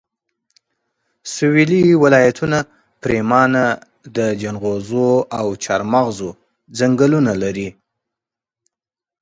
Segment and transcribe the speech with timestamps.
[1.35, 2.59] سويلي ولایتونه
[3.01, 3.63] پرېمانه
[4.15, 6.29] د جنغوزیو او چارمغزو
[6.79, 7.69] ځنګلونه لري